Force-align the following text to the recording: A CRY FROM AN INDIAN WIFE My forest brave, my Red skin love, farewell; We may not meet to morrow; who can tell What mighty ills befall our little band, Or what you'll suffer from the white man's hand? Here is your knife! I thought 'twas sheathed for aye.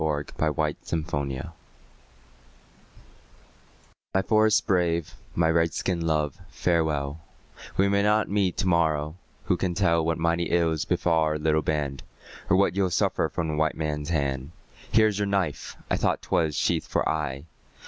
A 0.01 0.23
CRY 0.23 0.73
FROM 0.83 1.05
AN 1.13 1.21
INDIAN 1.31 1.45
WIFE 1.45 1.49
My 4.15 4.21
forest 4.23 4.65
brave, 4.65 5.13
my 5.35 5.47
Red 5.51 5.75
skin 5.75 6.01
love, 6.01 6.39
farewell; 6.49 7.19
We 7.77 7.87
may 7.87 8.01
not 8.01 8.27
meet 8.27 8.57
to 8.57 8.67
morrow; 8.67 9.13
who 9.43 9.57
can 9.57 9.75
tell 9.75 10.03
What 10.03 10.17
mighty 10.17 10.45
ills 10.49 10.85
befall 10.85 11.21
our 11.25 11.37
little 11.37 11.61
band, 11.61 12.01
Or 12.49 12.57
what 12.57 12.75
you'll 12.75 12.89
suffer 12.89 13.29
from 13.29 13.47
the 13.47 13.55
white 13.55 13.77
man's 13.77 14.09
hand? 14.09 14.49
Here 14.91 15.05
is 15.05 15.19
your 15.19 15.27
knife! 15.27 15.77
I 15.91 15.97
thought 15.97 16.23
'twas 16.23 16.55
sheathed 16.55 16.87
for 16.87 17.07
aye. 17.07 17.45